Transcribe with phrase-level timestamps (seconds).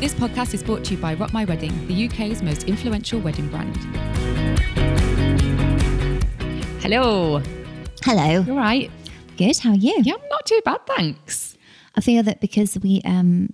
[0.00, 3.48] This podcast is brought to you by Rock My Wedding, the UK's most influential wedding
[3.48, 3.76] brand.
[6.80, 7.42] Hello.
[8.02, 8.40] Hello.
[8.40, 8.90] You all right?
[9.36, 9.58] Good.
[9.58, 10.00] How are you?
[10.02, 11.58] Yeah, I'm not too bad, thanks.
[11.96, 13.50] I feel that because we um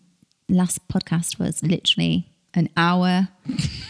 [0.48, 3.28] last podcast was literally an hour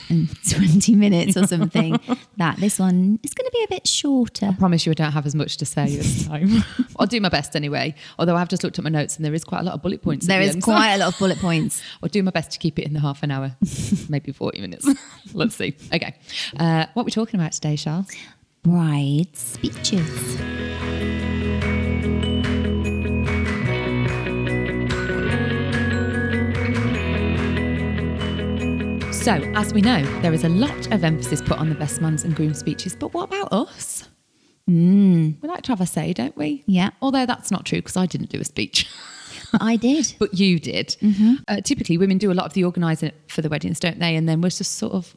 [0.08, 1.98] and 20 minutes or something,
[2.36, 4.46] that this one is going to be a bit shorter.
[4.46, 6.64] I promise you I don't have as much to say this time.
[6.98, 7.94] I'll do my best anyway.
[8.18, 10.02] Although I've just looked at my notes and there is quite a lot of bullet
[10.02, 10.26] points.
[10.26, 10.62] There the is end.
[10.62, 11.82] quite a lot of bullet points.
[12.02, 13.56] I'll do my best to keep it in the half an hour,
[14.08, 14.86] maybe 40 minutes.
[15.32, 15.76] Let's see.
[15.94, 16.14] Okay.
[16.58, 18.10] Uh, what are we talking about today, Charles?
[18.62, 20.36] Bride speeches.
[29.26, 32.22] So, as we know, there is a lot of emphasis put on the best man's
[32.22, 34.08] and groom speeches, but what about us?
[35.42, 36.62] We like to have a say, don't we?
[36.68, 36.90] Yeah.
[37.02, 38.88] Although that's not true because I didn't do a speech,
[39.60, 40.14] I did.
[40.20, 40.94] but you did.
[41.48, 44.14] Uh, typically, women do a lot of the organising for the weddings, don't they?
[44.14, 45.16] And then we're just sort of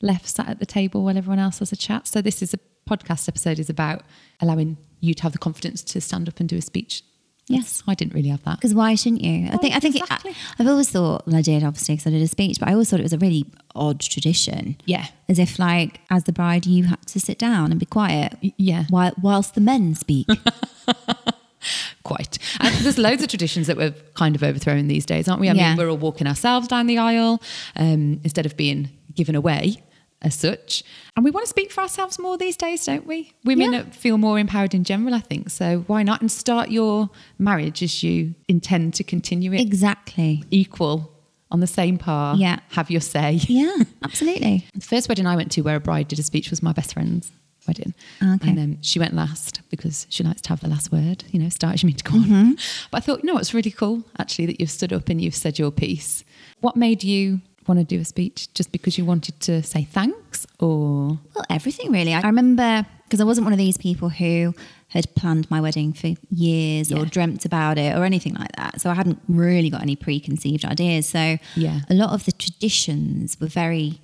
[0.00, 2.06] left sat at the table while everyone else has a chat.
[2.06, 4.00] So, this is a podcast episode is about
[4.40, 7.02] allowing you to have the confidence to stand up and do a speech.
[7.48, 7.82] Yes.
[7.86, 8.56] I didn't really have that.
[8.58, 9.48] Because why shouldn't you?
[9.52, 10.30] I think I think exactly.
[10.30, 12.68] it, I, have always thought, well, I did obviously because I did a speech, but
[12.68, 14.76] I always thought it was a really odd tradition.
[14.86, 15.06] Yeah.
[15.28, 18.36] As if, like, as the bride, you had to sit down and be quiet.
[18.40, 18.84] Yeah.
[18.90, 20.26] While, whilst the men speak.
[22.04, 22.38] quite.
[22.60, 25.48] And there's loads of traditions that we're kind of overthrowing these days, aren't we?
[25.48, 25.70] I Yeah.
[25.70, 27.40] mean, we're all walking ourselves down the aisle
[27.76, 29.82] um, instead of being given away
[30.22, 30.82] as such.
[31.16, 33.32] And we want to speak for ourselves more these days, don't we?
[33.44, 33.82] Women Yeah.
[33.90, 35.50] feel more empowered in general, I think.
[35.50, 36.20] So why not?
[36.20, 40.44] And start your marriage as you intend to continue it exactly.
[40.50, 41.12] equal
[41.50, 42.36] on the same par.
[42.36, 42.60] Yeah.
[42.70, 43.40] Have your say.
[43.48, 44.66] Yeah, absolutely.
[44.74, 46.94] The first wedding I went to where a bride did a speech was my best
[46.94, 47.30] friend's
[47.68, 47.94] wedding.
[48.22, 48.48] Okay.
[48.50, 51.48] And um, she went last because she likes to have the last word, you know,
[51.48, 52.34] start as you mean to go Mm-hmm.
[52.34, 52.56] on.
[52.90, 55.34] But I thought, you know, what's really cool actually that you've stood up and you've
[55.34, 56.24] said your piece.
[56.60, 58.52] What made you want to do a speech?
[58.54, 61.18] Just because you wanted to say thanks or?
[61.34, 62.14] Well, everything really.
[62.14, 64.54] I remember because I wasn't one of these people who
[64.88, 66.98] had planned my wedding for years Yeah.
[66.98, 68.80] or dreamt about it or anything like that.
[68.80, 71.06] So I hadn't really got any preconceived ideas.
[71.06, 71.80] So Yeah.
[71.90, 74.00] a lot of the traditions were very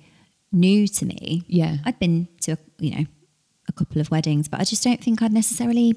[0.51, 1.43] new to me.
[1.47, 1.77] Yeah.
[1.85, 3.05] I'd been to, you know,
[3.67, 5.93] a couple of weddings, but I just don't think I'd necessarily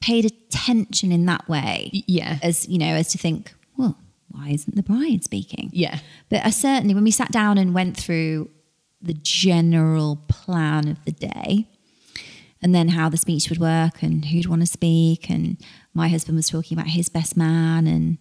[0.00, 1.90] paid attention in that way.
[2.06, 2.38] Yeah.
[2.42, 3.54] As, you know, as to think,
[4.30, 5.70] why isn't the bride speaking?
[5.72, 5.98] Yeah.
[6.28, 8.50] But I certainly, when we sat down and went through
[9.00, 11.66] the general plan of the day,
[12.60, 15.56] and then how the speech would work and who'd want to speak, and
[15.94, 18.18] my husband was talking about his best man and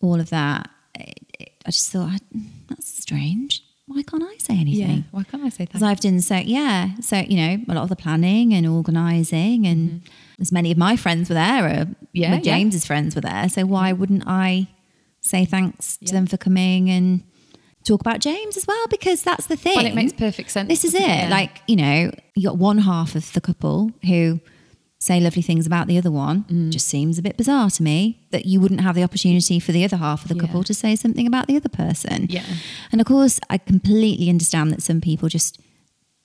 [0.00, 2.20] all of that, it, it, I just thought,
[2.68, 3.62] that's strange.
[3.86, 4.96] Why can't I say anything?
[4.96, 5.02] Yeah.
[5.10, 5.68] Why can't I say that?
[5.68, 5.82] Because?
[5.82, 6.94] I've done so, yeah.
[7.02, 10.00] So, you know, a lot of the planning and organising, and
[10.40, 11.92] as many of my friends were there, or Mm-hmm.
[12.12, 12.42] Yeah, my yeah.
[12.42, 13.48] James's friends were there.
[13.50, 14.68] So, why wouldn't I
[15.24, 17.22] say thanks to them for coming and
[17.84, 18.86] talk about James as well?
[18.88, 19.76] Because that's the thing.
[19.76, 20.68] Well, it makes perfect sense.
[20.68, 21.00] This is it.
[21.00, 24.40] doesn't Like, you know, you got one half of the couple who
[25.00, 26.44] say lovely things about the other one.
[26.44, 26.70] Mm.
[26.70, 29.84] Just seems a bit bizarre to me that you wouldn't have the opportunity for the
[29.84, 30.40] other half of the Yeah.
[30.42, 32.26] couple to say something about the other person.
[32.30, 32.44] Yeah.
[32.90, 35.60] And of course, I completely understand that some people just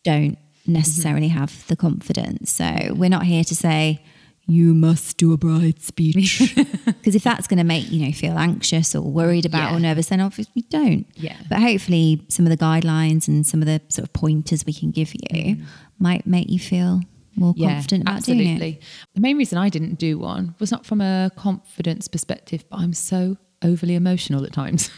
[0.05, 1.39] don't necessarily Mm-hmm.
[1.39, 2.51] have the confidence.
[2.51, 4.01] So we're not here to say,
[4.49, 6.55] you must do a bride speech.
[6.99, 9.77] Because if that's going to make you know feel anxious or worried about Yeah.
[9.77, 11.07] or nervous, then obviously don't.
[11.15, 11.37] Yeah.
[11.47, 14.91] But hopefully, some of the guidelines and some of the sort of pointers we can
[14.91, 15.65] give you mm.
[15.97, 17.01] might make you feel
[17.35, 18.43] more confident about doing it.
[18.43, 18.81] absolutely.
[19.15, 22.93] The main reason I didn't do one was not from a confidence perspective, but I'm
[22.93, 24.91] so overly emotional at times.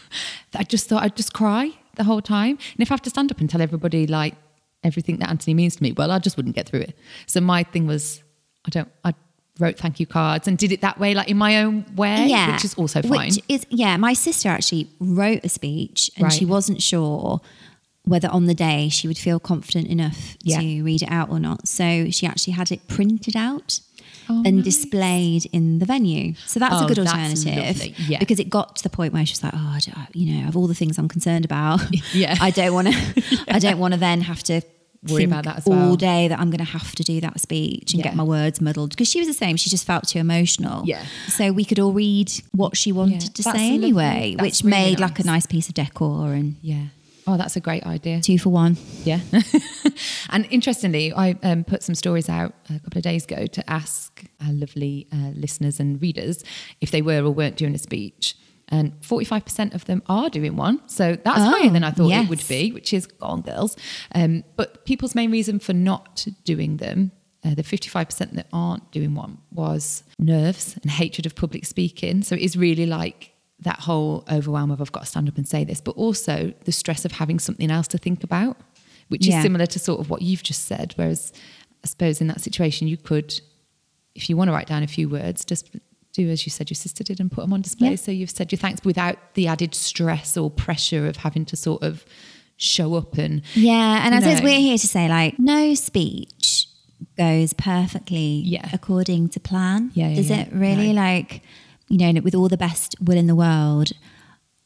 [0.52, 2.58] that I just thought I'd just cry the whole time.
[2.74, 4.36] And if I have to stand up and tell everybody like
[4.84, 6.98] everything that Anthony means to me, well, I just wouldn't get through it.
[7.28, 8.24] So my thing was,
[8.66, 9.14] I don't, I
[9.62, 12.52] wrote thank you cards and did it that way, like in my own way, yeah,
[12.54, 13.30] which is also fine.
[13.30, 13.96] Which is yeah.
[13.98, 17.40] My sister actually wrote a speech, and she wasn't sure
[18.04, 20.60] whether on the day she would feel confident enough Yeah.
[20.60, 21.68] to read it out or not.
[21.68, 23.80] So she actually had it printed out.
[24.30, 24.66] Oh, and nice.
[24.66, 27.98] displayed in the venue, so that's a Oh, good alternative.
[28.08, 28.20] Yeah.
[28.20, 29.78] because it got to the point where she was like, "Oh,
[30.14, 31.82] you know, of all the things I'm concerned about,
[32.14, 32.38] Yeah.
[32.40, 32.96] I don't want to,
[33.50, 34.62] I don't want to then have to
[35.10, 37.94] Worry about that as all day that I'm going to have to do that speech
[37.94, 38.10] and Yeah.
[38.10, 40.86] get my words muddled." Because she was the same; she just felt too emotional.
[40.86, 41.04] Yeah.
[41.30, 44.70] So we could all read what she wanted Yeah, to that's say anyway, which really
[44.78, 45.26] made like a nice.
[45.26, 46.86] nice piece of decor and yeah.
[47.28, 48.20] Oh, that's a great idea.
[48.20, 48.78] two for one.
[49.04, 49.20] Yeah.
[50.30, 54.24] and interestingly, I um, put some stories out a couple of days ago to ask
[54.46, 56.44] our lovely uh, listeners and readers
[56.82, 58.36] if they were or weren't doing a speech.
[58.72, 60.82] And 45% of them are doing one.
[60.88, 62.24] So that's Oh, higher than I thought yes.
[62.26, 63.76] it would be, which is gone, girls.
[64.16, 67.12] Um, but people's main reason for not doing them,
[67.44, 72.24] uh, the 55% that aren't doing one, was nerves and hatred of public speaking.
[72.24, 75.46] So it is really like that whole overwhelm of I've got to stand up and
[75.48, 78.58] say this, but also the stress of having something else to think about,
[79.10, 79.38] which Yeah.
[79.38, 80.94] is similar to sort of what you've just said.
[80.96, 81.34] Whereas
[81.84, 83.40] I suppose in that situation, you could,
[84.16, 85.70] if you want to write down a few words, just
[86.14, 87.92] do as you said your sister did and put them on display.
[87.92, 87.96] Yeah.
[87.96, 91.84] So you've said your thanks without the added stress or pressure of having to sort
[91.84, 92.06] of
[92.58, 96.68] show up and Yeah, and suppose we're here to say like no speech
[97.18, 98.70] goes perfectly Yeah.
[98.74, 99.92] according to plan.
[99.94, 100.42] Yeah, yeah, Does yeah.
[100.42, 101.02] it really No.
[101.02, 101.42] like
[101.88, 103.92] you know with all the best will in the world?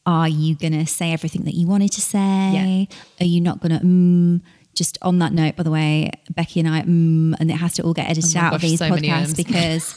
[0.04, 2.86] Are you gonna say everything that you wanted to say?
[3.20, 3.80] Are you not gonna?
[3.80, 4.40] Mm,
[4.74, 7.82] just on that note, by the way, Becky and I, mm, and it has to
[7.82, 9.94] all get edited Oh out of these so podcasts because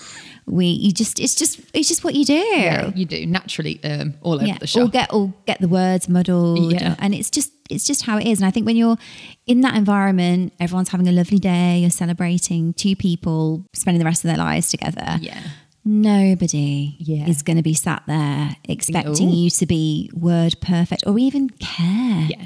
[0.49, 2.33] we, you just, it's just, it's just what you do.
[2.33, 4.83] yeah, you do naturally um, all over yeah, the shop.
[4.83, 6.71] or get or get the words muddled.
[6.73, 6.95] Yeah.
[6.99, 8.39] and it's just it's just how it is.
[8.39, 8.97] And I think when you're
[9.45, 11.79] in that environment, everyone's having a lovely day.
[11.79, 15.17] You're celebrating two people spending the rest of their lives together.
[15.21, 15.39] yeah.
[15.85, 17.27] Nobody Yeah.
[17.27, 19.35] is going to be sat there expecting Ooh.
[19.35, 22.27] you to be word perfect or even care.
[22.29, 22.45] Yeah.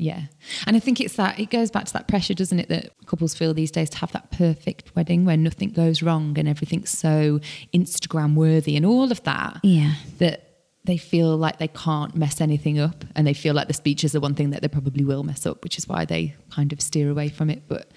[0.00, 0.22] Yeah.
[0.66, 3.34] And I think it's that, it goes back to that pressure, doesn't it, that couples
[3.34, 7.38] feel these days to have that perfect wedding where nothing goes wrong and everything's so
[7.74, 9.58] Instagram worthy and all of that.
[9.62, 9.94] Yeah.
[10.18, 10.46] That
[10.84, 14.12] they feel like they can't mess anything up and they feel like the speech is
[14.12, 16.80] the one thing that they probably will mess up, which is why they kind of
[16.80, 17.64] steer away from it.
[17.68, 17.90] But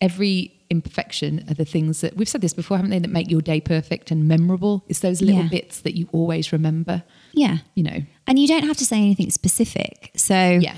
[0.00, 3.40] every imperfection are the things that we've said this before, haven't they, that make your
[3.40, 4.84] day perfect and memorable.
[4.88, 5.48] It's those little Yeah.
[5.48, 7.02] bits that you always remember,
[7.32, 7.58] Yeah.
[7.74, 8.02] you know.
[8.26, 10.12] And you don't have to say anything specific.
[10.14, 10.76] So Yeah.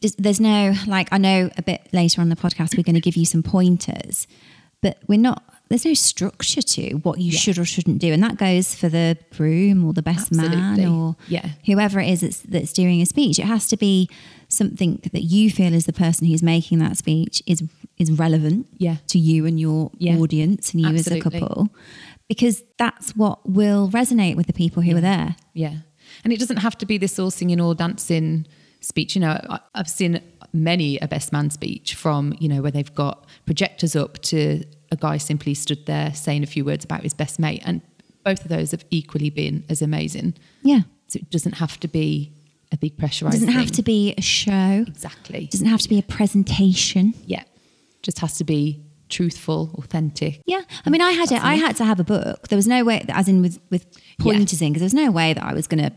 [0.00, 3.00] Does- there's no like I know a bit later on the podcast we're going to
[3.00, 4.26] give you some pointers,
[4.82, 5.42] but we're not.
[5.70, 7.38] There's no structure to what you Yeah.
[7.38, 11.16] should or shouldn't do, and that goes for the groom or the best man or
[11.28, 11.50] Yeah.
[11.64, 13.38] whoever it is that's, that's doing a speech.
[13.38, 14.10] It has to be
[14.48, 17.62] something that you feel as the person who's making that speech is
[17.96, 18.96] is relevant Yeah.
[19.06, 20.16] to you and your Yeah.
[20.18, 21.68] audience and you as a couple,
[22.28, 25.36] because that's what will resonate with the people who are there.
[25.54, 25.76] Yeah.
[26.24, 28.46] And it doesn't have to be this all singing, all dancing
[28.84, 29.14] speech.
[29.14, 30.20] You know, I've seen
[30.52, 34.96] many a best man speech from, you know, where they've got projectors up to a
[34.96, 37.62] guy simply stood there saying a few words about his best mate.
[37.64, 37.80] And
[38.24, 40.34] both of those have equally been as amazing.
[40.62, 42.32] Yeah, So it doesn't have to be
[42.72, 44.84] a big it pressurized doesn't have to be a show.
[44.86, 45.44] Exactly.
[45.44, 47.14] It doesn't have to be a presentation.
[47.26, 47.44] Yeah.
[48.02, 50.40] Just has to be truthful, authentic.
[50.46, 52.48] Yeah, I mean, I had to, I had to have a book.
[52.48, 53.86] There was no way, as in with with
[54.18, 55.92] pointers in, because there was no way that I was going to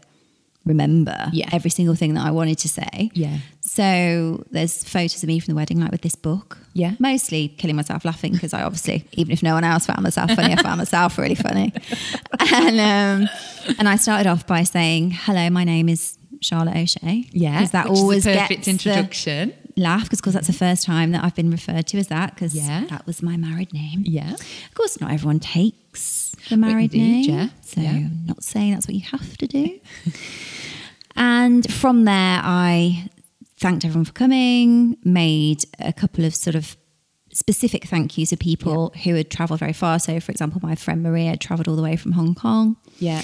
[0.68, 1.50] remember Yeah.
[1.52, 3.10] every single thing that I wanted to say.
[3.14, 3.38] Yeah.
[3.62, 6.58] So there's photos of me from the wedding, like with this book.
[6.74, 6.94] Yeah.
[7.00, 10.54] Mostly killing myself laughing because I obviously, even if no one else found myself funny,
[10.54, 11.74] I found myself really funny.
[12.54, 13.30] And um,
[13.78, 17.58] and I started off by saying, "Hello, my name is Charlotte O'Shea." Yeah.
[17.58, 19.54] because that which is the always perfect gets the- introduction.
[19.78, 22.86] Laugh because that's the first time that I've been referred to as that because Yeah.
[22.90, 24.04] that was my married name.
[24.06, 24.34] Yeah.
[24.34, 27.30] Of course, not everyone takes the married name.
[27.30, 27.92] yeah, So, yeah.
[27.92, 29.80] I'm not saying that's what you have to do.
[31.16, 33.10] and from there, I
[33.60, 36.78] thanked everyone for coming, made a couple of sort of
[37.34, 40.00] specific thank yous to people who had traveled very far.
[40.00, 42.78] So, for example, my friend Maria had traveled all the way from Hong Kong.
[43.00, 43.22] Yeah.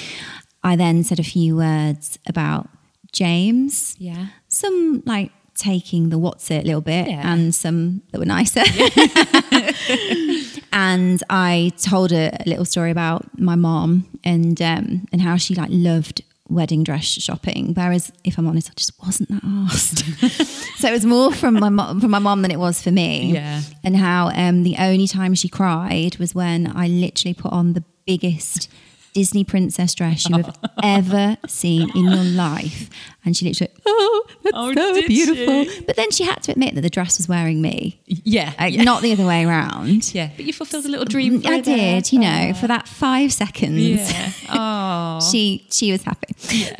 [0.63, 2.69] I then said a few words about
[3.11, 4.27] James Yeah.
[4.47, 7.31] some like taking the what's it a little bit Yeah.
[7.31, 8.61] and some that were nicer.
[10.73, 15.55] and I told a, a little story about my mom and um, and how she
[15.55, 17.73] like loved wedding dress shopping.
[17.73, 20.00] Whereas if I'm honest, I just wasn't that asked.
[20.79, 23.33] so it was more from my mom from my mom than it was for me.
[23.33, 23.62] Yeah.
[23.83, 27.83] And how um, the only time she cried was when I literally put on the
[28.05, 28.69] biggest
[29.13, 32.89] Disney princess dress you have ever seen in your life.
[33.25, 35.63] And she literally, oh, that's Oh, so beautiful.
[35.65, 35.82] she?
[35.82, 38.53] But then she had to admit that the dress was wearing me, Yeah.
[38.67, 38.84] yeah.
[38.84, 40.13] not the other way around.
[40.13, 41.41] Yeah, but you fulfilled a little dream.
[41.41, 42.01] For I her there.
[42.01, 43.79] did, you know, for that five seconds.
[44.12, 44.32] Yeah.
[44.55, 45.20] Oh.
[45.32, 46.34] She she was happy.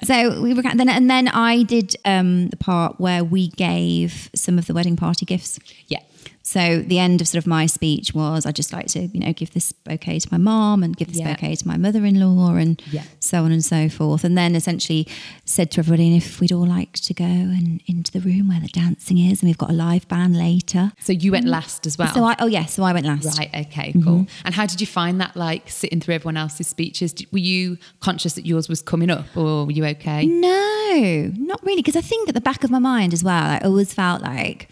[0.04, 4.58] So we were then and then I did um, the part where we gave some
[4.60, 5.60] of the wedding party gifts.
[5.88, 6.00] yeah.
[6.46, 9.32] So the end of sort of my speech was I just like to you know
[9.32, 11.32] give this bouquet to my mom and give this Yeah.
[11.32, 13.04] bouquet to my mother-in-law and Yeah.
[13.20, 14.26] so on and so forth.
[14.26, 15.08] And then essentially
[15.46, 18.60] said to everybody "And if we'd all like to go and into the room where
[18.60, 20.92] the dancing is and we've got a live band later.
[21.00, 21.52] So you went mm.
[21.52, 22.14] last as well.
[22.14, 23.38] So I oh yes, so I went last.
[23.38, 23.50] Right.
[23.68, 23.94] Okay.
[23.94, 24.02] Cool.
[24.02, 24.42] Mm-hmm.
[24.46, 25.38] And how did you find that?
[25.38, 27.16] Like sitting through everyone else's speeches.
[27.32, 30.26] Were you conscious that yours was coming up, or were you okay?
[30.26, 31.82] No, not really.
[31.82, 34.70] Because I think at the back of my mind as well, I always felt like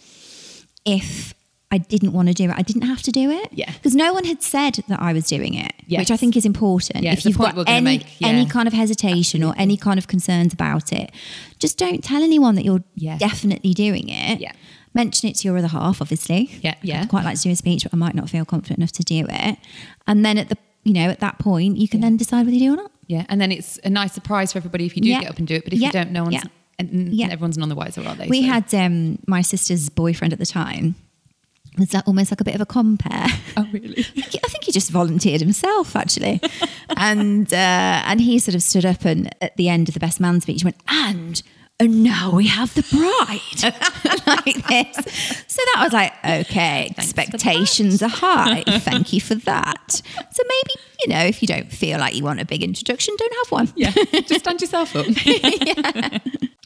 [0.86, 1.34] if
[1.72, 3.50] I didn't want to do it, I didn't have to do it.
[3.51, 3.72] Yeah.
[3.72, 6.00] Because no one had said that I was doing it, Yes.
[6.00, 7.04] which I think is important.
[7.04, 8.28] Yeah, if you've got any, make, yeah.
[8.28, 11.12] any kind of hesitation or any kind of concerns about it,
[11.60, 13.18] just don't tell anyone that you're Yeah.
[13.18, 14.42] definitely doing it.
[14.42, 14.51] Yeah.
[14.94, 16.51] Mention it to your other half, obviously.
[16.62, 17.01] Yeah, yeah.
[17.04, 19.04] I'd quite like to do a speech, but I might not feel confident enough to
[19.04, 19.58] do it.
[20.08, 22.60] And then at the you know, at that point, you can then decide whether you
[22.60, 22.92] do or not.
[23.06, 25.48] Yeah, and then it's a nice surprise for everybody if you do get up and
[25.48, 25.63] do it.
[25.63, 26.42] But if you don't, no one's
[26.80, 27.28] and, Yeah.
[27.28, 28.28] everyone's none the wiser, are they?
[28.28, 30.96] We So- had um, my sister's boyfriend at the time.
[31.78, 33.28] Was that almost like a bit of a compare?
[33.58, 34.00] Oh, really?
[34.00, 36.40] I think he just volunteered himself, actually.
[36.96, 40.22] and uh, and he sort of stood up and at the end of the best
[40.22, 41.44] man speech went, and
[41.78, 43.74] and now we have the bride
[44.46, 44.96] like this.
[45.48, 48.63] So that was like, okay, Thanks expectations are high.
[48.80, 49.92] Thank you for that.
[49.92, 53.34] So maybe you know, if you don't feel like you want a big introduction, don't
[53.34, 53.74] have one.
[53.75, 55.08] Yeah, just stand yourself up.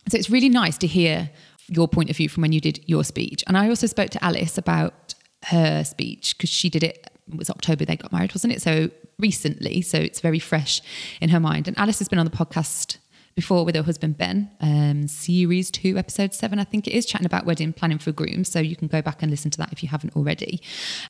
[0.08, 1.32] So it's really nice to hear
[1.68, 3.44] your point of view from when you did your speech.
[3.48, 7.50] And I also spoke to Alice about her speech because she did it, it was
[7.50, 8.62] October they got married, wasn't it?
[8.62, 10.82] So recently, so it's very fresh
[11.22, 11.68] in her mind.
[11.68, 12.98] And Alice has been on the podcast
[13.36, 17.26] before with her husband Ben, um, series two, episode seven, I think it is, chatting
[17.26, 18.50] about wedding planning for grooms.
[18.50, 20.62] So you can go back and listen to that if you haven't already.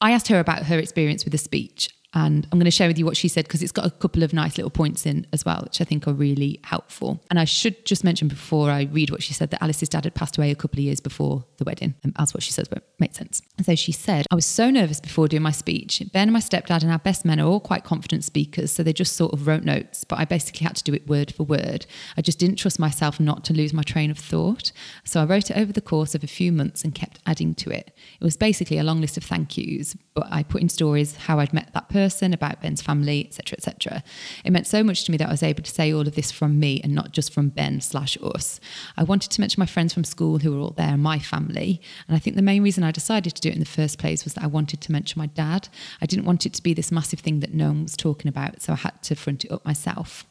[0.01, 2.97] I asked her about her experience with the speech, and I'm going to share with
[2.97, 5.43] you what she said because it's got a couple of nice little points in as
[5.45, 7.21] well, which I think are really helpful.
[7.29, 10.15] And I should just mention before I read what she said that Alice's dad had
[10.15, 12.87] passed away a couple of years before the wedding, um, as what she says, but
[12.99, 13.41] makes sense.
[13.57, 16.01] And so she said, I was so nervous before doing my speech.
[16.13, 18.93] Ben and my stepdad and our best men are all quite confident speakers, so they
[18.93, 21.85] just sort of wrote notes, but I basically had to do it word for word.
[22.17, 24.71] I just didn't trust myself not to lose my train of thought.
[25.03, 27.69] So I wrote it over the course of a few months and kept adding to
[27.71, 27.91] it.
[28.19, 31.39] It was basically a long list of thank yous, but I put in stories how
[31.39, 34.03] I'd met that person, about Ben's family, etc., etc.
[34.43, 36.31] It meant so much to me that I was able to say all of this
[36.31, 38.59] from me and not just from Ben slash us.
[38.97, 42.15] I wanted to mention my friends from school who were all there, my family, and
[42.15, 44.33] I think the main reason I decided to do it in the first place was
[44.35, 45.69] that I wanted to mention my dad.
[46.01, 48.61] I didn't want it to be this massive thing that no one was talking about,
[48.61, 50.25] so I had to front it up myself.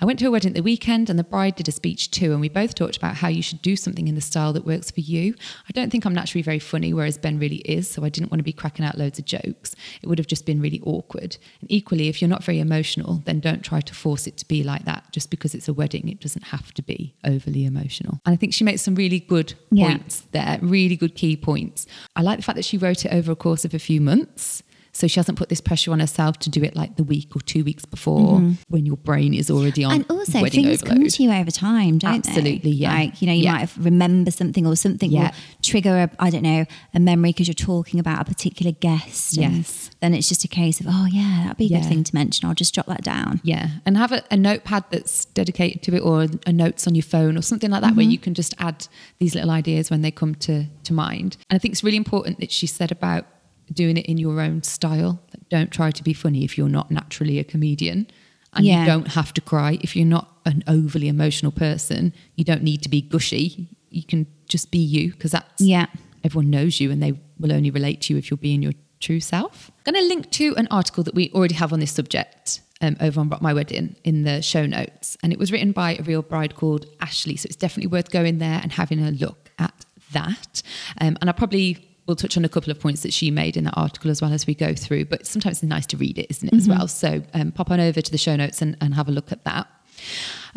[0.00, 2.32] I went to a wedding at the weekend and the bride did a speech too,
[2.32, 4.90] and we both talked about how you should do something in the style that works
[4.90, 5.34] for you.
[5.68, 8.38] I don't think I'm naturally very funny, whereas Ben really is, so I didn't want
[8.40, 9.74] to be cracking out loads of jokes.
[10.02, 11.36] It would have just been really awkward.
[11.60, 14.62] And equally, if you're not very emotional, then don't try to force it to be
[14.62, 15.04] like that.
[15.12, 18.20] Just because it's a wedding, it doesn't have to be overly emotional.
[18.24, 19.88] And I think she makes some really good Yeah.
[19.88, 21.86] points there, really good key points.
[22.16, 24.62] I like the fact that she wrote it over a course of a few months.
[24.94, 27.40] So she hasn't put this pressure on herself to do it like the week or
[27.40, 28.52] two weeks before mm-hmm.
[28.68, 30.84] when your brain is already on And also, things overload.
[30.84, 32.30] come to you over time, don't they?
[32.30, 32.92] Absolutely, yeah.
[32.92, 33.52] Like, you know, you Yeah.
[33.52, 35.28] might remember something or something Yeah.
[35.28, 35.30] will
[35.62, 39.36] trigger, a, I don't know, a memory because you're talking about a particular guest.
[39.36, 39.90] Yes.
[40.00, 41.80] Then it's just a case of, oh, yeah, that'd be a Yeah.
[41.80, 42.46] good thing to mention.
[42.46, 43.40] I'll just jot that down.
[43.44, 47.02] Yeah, and have a, a notepad that's dedicated to it, or a notes on your
[47.02, 48.10] phone, or something like that, where mm-hmm.
[48.10, 48.86] you can just add
[49.18, 51.36] these little ideas when they come to to mind.
[51.48, 53.26] And I think it's really important that she said about
[53.72, 55.20] doing it in your own style.
[55.34, 58.06] Like, don't try to be funny if you're not naturally a comedian,
[58.54, 58.80] and Yeah.
[58.80, 62.12] you don't have to cry if you're not an overly emotional person.
[62.36, 63.68] You don't need to be gushy.
[63.90, 65.86] You can just be you because that's Yeah.
[66.24, 69.20] everyone knows you and they will only relate to you if you're being your true
[69.20, 69.70] self.
[69.86, 72.96] I'm going to link to an article that we already have on this subject um,
[73.00, 75.16] over on My Wedding in the show notes.
[75.22, 77.36] And it was written by a real bride called Ashley.
[77.36, 80.62] So it's definitely worth going there and having a look at that.
[81.00, 83.64] Um, and I probably will touch on a couple of points that she made in
[83.64, 85.04] that article as well as we go through.
[85.04, 86.88] But sometimes it's nice to read it, isn't it, as well?
[86.88, 89.44] So um, pop on over to the show notes and, and have a look at
[89.44, 89.68] that.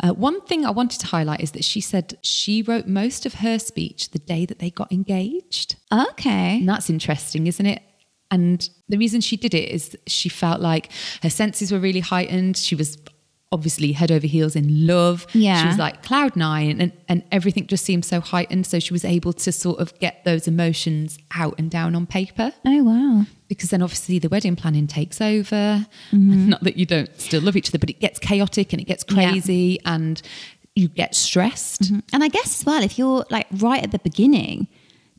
[0.00, 3.34] Uh, one thing I wanted to highlight is that she said she wrote most of
[3.34, 5.76] her speech the day that they got engaged.
[5.92, 6.58] Okay.
[6.58, 7.82] And that's interesting, isn't it?
[8.30, 10.90] And the reason she did it is she felt like
[11.22, 12.56] her senses were really heightened.
[12.56, 12.98] She was
[13.52, 15.26] obviously head over heels in love.
[15.32, 15.62] Yeah.
[15.62, 18.66] She was like cloud nine and, and everything just seemed so heightened.
[18.66, 22.52] So she was able to sort of get those emotions out and down on paper
[22.64, 23.24] Oh, wow.
[23.48, 25.86] because then obviously the wedding planning takes over.
[26.12, 26.48] Mm-hmm.
[26.50, 29.04] Not that you don't still love each other, but it gets chaotic and it gets
[29.08, 29.30] Yeah.
[29.30, 30.20] crazy and
[30.74, 31.82] you get stressed.
[31.82, 32.00] Mm-hmm.
[32.12, 34.66] And I guess as well, if you're like right at the beginning,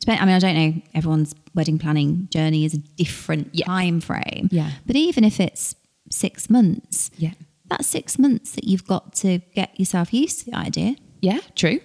[0.00, 3.64] depend, I mean, I don't know, everyone's wedding planning journey is a different Yeah.
[3.66, 4.48] time frame.
[4.52, 4.70] Yeah.
[4.86, 5.74] But even if it's
[6.10, 7.32] six months, Yeah.
[7.68, 10.96] That's six months that you've got to get yourself used to the idea.
[11.20, 11.80] Yeah, true.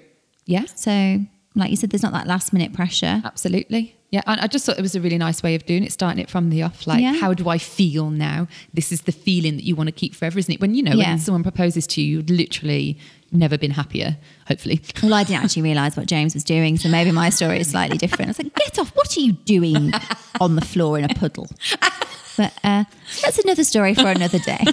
[0.46, 1.22] Yeah, So,
[1.56, 3.22] like you said, there's not that last minute pressure.
[3.24, 3.96] absolutely.
[4.12, 6.20] Yeah, and I just thought it was a really nice way of doing it, starting
[6.20, 6.86] it from the off.
[6.86, 7.14] Like, Yeah.
[7.16, 8.48] how do I feel now?
[8.72, 10.62] This is the feeling that you want to keep forever, isn't it?
[10.62, 11.10] When you know, Yeah.
[11.10, 12.98] when someone proposes to you, you've literally
[13.32, 14.82] never been happier, hopefully.
[15.02, 17.98] Well, I didn't actually realise what James was doing, so maybe my story is slightly
[17.98, 18.28] different.
[18.28, 19.92] I was like, get off, what are you doing
[20.40, 21.48] on the floor in a puddle?
[22.38, 22.84] But uh,
[23.22, 24.60] that's another story for another day.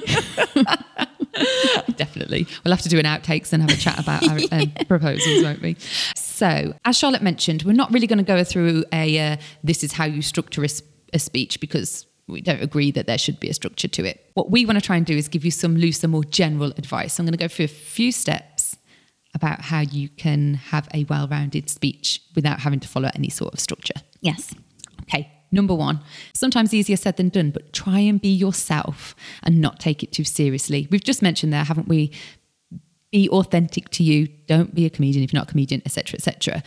[1.97, 2.47] Definitely.
[2.65, 5.63] We'll have to do an outtakes and have a chat about our um, proposals, won't
[5.63, 5.77] we?
[6.15, 9.93] So, as Charlotte mentioned, we're not really going to go through a uh, this is
[9.93, 10.65] how you structure
[11.13, 14.25] a speech because we don't agree that there should be a structure to it.
[14.35, 17.19] What we want to try and do is give you some looser, more general advice.
[17.19, 18.77] I'm going to go through a few steps
[19.35, 23.53] about how you can have a well rounded speech without having to follow any sort
[23.53, 23.95] of structure.
[24.21, 24.55] Yes.
[25.03, 26.01] Okay, Number one,
[26.35, 30.23] sometimes easier said than done, but try and be yourself and not take it too
[30.25, 30.87] seriously.
[30.91, 32.13] We've just mentioned there, haven't we?
[33.11, 34.29] Be authentic to you.
[34.47, 36.63] Don't be a comedian if you're not a comedian, etc., etc.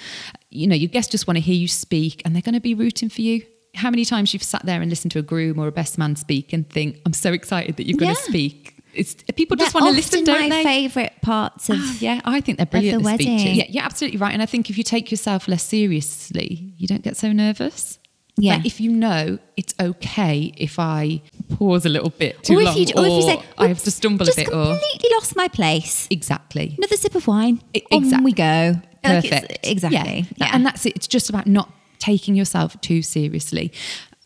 [0.49, 2.73] You know, your guests just want to hear you speak, and they're going to be
[2.73, 3.45] rooting for you.
[3.75, 6.17] How many times you've sat there and listened to a groom or a best man
[6.17, 9.81] speak and think, "I'm so excited that you're going to speak." It's people just They're
[9.81, 10.63] want to listen, don't my they?
[10.63, 13.01] favourite parts of Ah, yeah, I think they're brilliant.
[13.03, 13.33] the the speeches.
[13.43, 13.55] wedding.
[13.55, 14.33] Yeah, you're absolutely right.
[14.33, 17.97] And I think if you take yourself less seriously, you don't get so nervous.
[18.37, 18.55] Yeah.
[18.55, 21.21] Like if you know it's okay if I
[21.57, 23.83] pause a little bit too or long, if you, or, if you say, I have
[23.83, 26.07] to stumble a bit, or completely lost my place.
[26.09, 27.61] exactly, Another sip of wine.
[27.75, 28.75] I- On we go.
[29.03, 30.25] Like, perfect, exactly.
[30.37, 30.49] Yeah.
[30.53, 30.95] and that's it.
[30.95, 33.71] It's just about not taking yourself too seriously.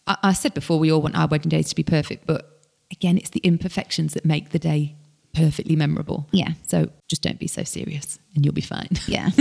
[0.06, 2.62] I, I said before, we all want our wedding days to be perfect, but
[2.92, 4.96] again, it's the imperfections that make the day
[5.34, 6.28] perfectly memorable.
[6.32, 6.52] Yeah.
[6.68, 8.90] So just don't be so serious, and you'll be fine.
[9.08, 9.32] yeah.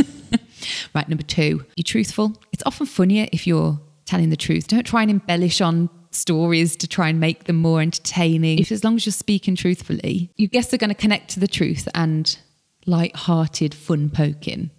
[0.95, 2.33] Right, number two, you're truthful.
[2.53, 4.69] It's often funnier if you're telling the truth.
[4.69, 8.59] Don't try and embellish on stories to try and make them more entertaining.
[8.59, 11.49] If as long as you're speaking truthfully, your guests are going to connect to the
[11.49, 12.37] truth and
[12.87, 14.71] light-hearted fun poking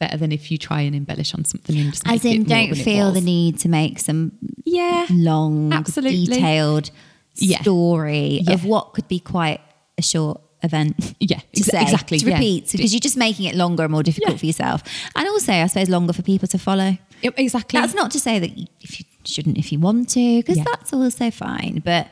[0.00, 3.12] better than if you try and embellish on something and just As in, don't feel
[3.12, 4.32] the need to make some
[4.64, 5.06] Yeah.
[5.10, 6.24] long, Absolutely.
[6.24, 6.90] detailed
[7.36, 7.60] Yeah.
[7.60, 8.54] story Yeah.
[8.54, 9.60] of what could be quite
[9.98, 11.14] a short event.
[11.20, 12.34] Yeah, to say, exactly, To yeah.
[12.34, 14.38] repeat, because you're just making it longer and more difficult Yeah.
[14.38, 14.82] for yourself.
[15.14, 16.96] And also, I suppose, longer for people to follow.
[17.22, 17.78] Yeah, exactly.
[17.80, 18.50] That's not to say that
[18.80, 20.64] if you shouldn't if you want to, because Yeah.
[20.66, 21.82] that's also fine.
[21.84, 22.08] But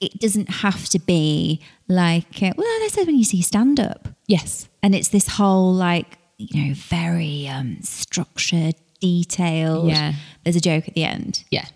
[0.00, 4.08] it doesn't have to be like, uh, well, they said when you see stand up,
[4.26, 4.68] yes.
[4.82, 9.88] and it's this whole like, you know, very um, structured, detailed.
[9.88, 10.14] Yeah.
[10.44, 11.44] There's a joke at the end.
[11.50, 11.66] Yeah.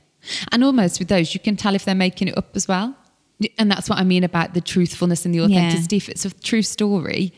[0.52, 2.94] And almost with those, you can tell if they're making it up as well.
[3.58, 5.44] And that's what I mean about the truthfulness and the Yeah.
[5.46, 5.96] authenticity.
[5.96, 7.32] If it's a true story,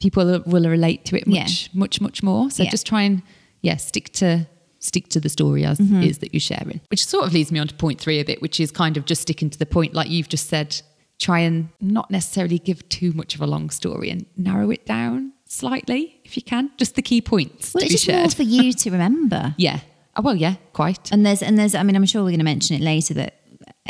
[0.00, 1.42] people will- relate to it Yeah.
[1.42, 2.50] much, much, much more.
[2.50, 2.70] So Yeah.
[2.70, 3.22] just try and,
[3.62, 4.46] yeah, stick to
[4.82, 6.02] stick to the story as Mm-hmm.
[6.04, 6.80] is that you're sharing.
[6.88, 9.04] Which sort of leads me on to point three a bit, which is kind of
[9.04, 10.80] just sticking to the point, like you've just said.
[11.18, 15.32] Try and not necessarily give too much of a long story and narrow it down
[15.44, 16.70] slightly if you can.
[16.78, 19.54] Just the key points Well, it's just more for you to remember.
[19.58, 19.80] yeah.
[20.16, 21.12] Oh, well, yeah, quite.
[21.12, 23.34] And there's and there's I mean I'm sure we're going to mention it later that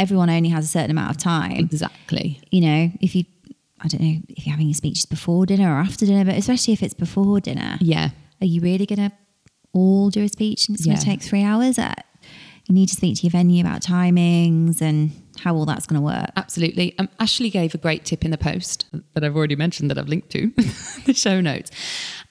[0.01, 1.53] everyone only has a certain amount of time.
[1.53, 2.41] Exactly.
[2.51, 3.25] You know, if you
[3.83, 6.75] I don't know if you're having your speeches before dinner or after dinner, but especially
[6.75, 8.11] if it's before dinner, Yeah.
[8.43, 9.13] are you really going to
[9.73, 11.79] all do a speech and it's going to take three hours?
[11.79, 11.95] Uh,
[12.67, 15.11] You need to speak to your venue about timings and
[15.41, 16.31] how all that's going to work.
[16.37, 16.95] Absolutely.
[16.99, 18.85] Um, Ashley gave a great tip in the post
[19.15, 20.51] that I've already mentioned that I've linked to
[21.07, 21.71] the show notes.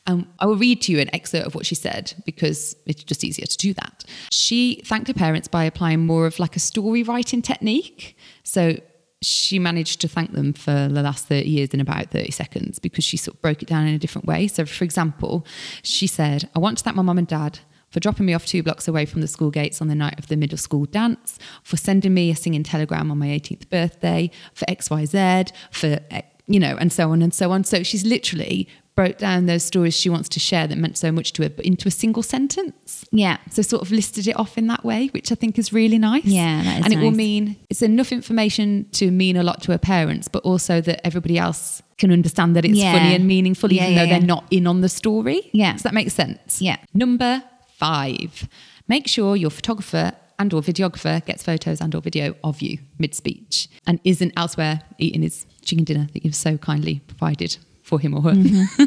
[0.09, 3.23] Um, I will read to you an excerpt of what she said because it's just
[3.23, 4.03] easier to do that.
[4.31, 8.17] She thanked her parents by applying more of like a story writing technique.
[8.43, 8.77] So
[9.21, 13.03] she managed to thank them for the last 30 years in about 30 seconds because
[13.03, 14.47] she sort of broke it down in a different way.
[14.47, 15.45] So, for example,
[15.83, 17.59] she said, I want to thank my mum and dad
[17.91, 20.27] for dropping me off two blocks away from the school gates on the night of
[20.27, 24.65] the middle school dance, for sending me a singing telegram on my 18th birthday, for
[24.65, 27.63] XYZ, for, eh, you know, and so on and so on.
[27.63, 28.67] So she's literally
[28.99, 31.63] broke down those stories she wants to share that meant so much to her, but
[31.63, 33.05] into a single sentence.
[33.13, 33.37] Yeah.
[33.49, 36.25] So sort of listed it off in that way, which I think is really nice.
[36.25, 39.71] Yeah, that is and it will mean it's enough information to mean a lot to
[39.71, 42.91] her parents, but also that everybody else can understand that it's Yeah.
[42.91, 45.49] funny and meaningful, Yeah, even yeah, though they're not in on the story.
[45.53, 45.71] Yeah.
[45.71, 46.61] Does that make sense?
[46.61, 46.75] Yeah.
[46.93, 47.41] Number
[47.77, 48.49] five,
[48.89, 53.69] make sure your photographer and or videographer gets photos and or video of you mid-speech
[53.87, 57.55] and isn't elsewhere eating his chicken dinner that you've so kindly provided
[57.89, 58.31] for him or her.
[58.31, 58.83] Mm-hmm.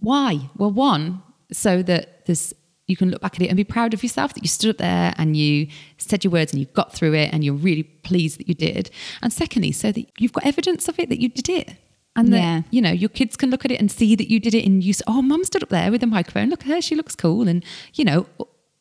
[0.00, 0.48] Why?
[0.56, 2.54] Well, one, so that there's
[2.86, 4.76] you can look back at it and be proud of yourself that you stood up
[4.76, 8.38] there and you said your words and you got through it and you're really pleased
[8.38, 8.90] that you did.
[9.22, 11.72] And secondly, so that you've got evidence of it that you did it.
[12.14, 12.62] And that, Yeah.
[12.70, 14.84] you know, your kids can look at it and see that you did it and
[14.84, 16.50] you say, oh, mum stood up there with a microphone.
[16.50, 16.82] Look at her.
[16.82, 17.48] She looks cool.
[17.48, 17.64] And,
[17.94, 18.26] you know,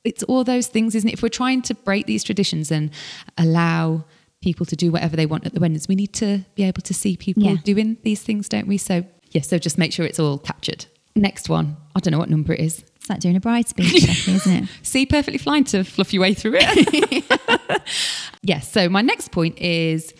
[0.03, 1.13] it's all those things, isn't it?
[1.13, 2.91] If we're trying to break these traditions and
[3.37, 4.03] allow
[4.41, 6.93] people to do whatever they want at the weddings, we need to be able to
[6.93, 7.55] see people Yeah.
[7.63, 8.77] doing these things, don't we?
[8.77, 10.85] So, yeah, so just make sure it's all captured.
[11.15, 11.77] Next one.
[11.95, 12.83] I don't know what number it is.
[12.95, 14.69] It's like doing a bride speech, Becky, isn't it?
[14.81, 17.83] See, perfectly fine to fluff your way through it.
[18.41, 18.71] yes.
[18.71, 20.13] So my next point is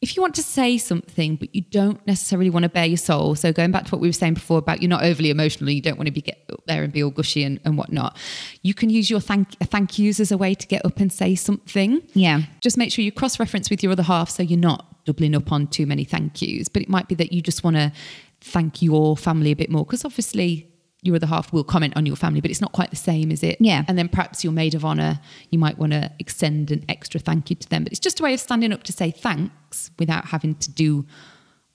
[0.00, 3.34] if you want to say something, but you don't necessarily want to bare your soul.
[3.34, 5.82] So going back to what we were saying before about you're not overly emotional, you
[5.82, 8.16] don't want to be get up there and be all gushy and, and whatnot.
[8.62, 11.34] You can use your thank thank yous as a way to get up and say
[11.34, 12.00] something.
[12.14, 12.42] Yeah.
[12.60, 15.52] Just make sure you cross reference with your other half so you're not doubling up
[15.52, 16.68] on too many thank yous.
[16.68, 17.92] But it might be that you just want to
[18.40, 20.66] thank your family a bit more because obviously
[21.02, 23.42] your other half will comment on your family, but it's not quite the same, is
[23.42, 23.56] it?
[23.60, 23.84] Yeah.
[23.88, 25.18] And then perhaps your maid of honour,
[25.50, 27.84] you might want to extend an extra thank you to them.
[27.84, 31.06] But it's just a way of standing up to say thanks without having to do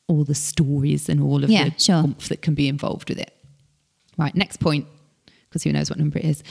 [0.08, 1.96] all the stories and all of Yeah, the sure.
[2.04, 3.32] oomph that can be involved with it.
[4.18, 4.86] Right, next point,
[5.50, 6.44] because who knows what number it is.